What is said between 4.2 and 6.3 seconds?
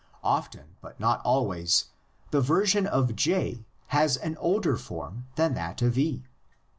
older form than that of E.